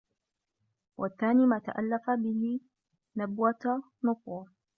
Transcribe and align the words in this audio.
وَالثَّانِي 0.97 1.45
مَا 1.45 1.59
تَأَلَّفَ 1.59 2.09
بِهِ 2.09 2.59
نَبْوَةَ 3.15 3.83
نُفُورٍ 4.03 4.45